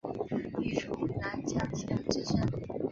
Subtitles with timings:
[0.57, 2.43] 历署南江县知县。